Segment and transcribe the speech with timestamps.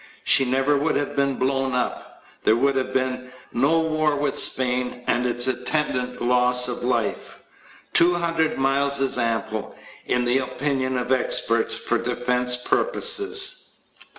[0.23, 2.23] She never would have been blown up.
[2.43, 7.43] There would have been no war with Spain with its attendant loss of life.
[7.93, 9.75] Two hundred miles is ample,
[10.07, 13.75] in the opinion of experts, for defense purposes.